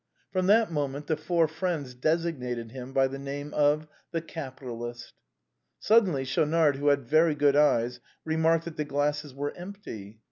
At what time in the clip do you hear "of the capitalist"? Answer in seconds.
3.53-5.13